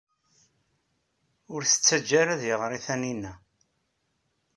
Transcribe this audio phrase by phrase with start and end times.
[1.53, 3.33] Ur t-ttajja ad iɣer i Taninna.